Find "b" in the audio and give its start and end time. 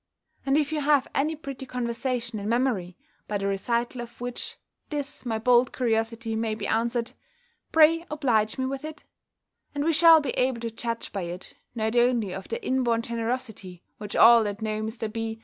15.13-15.39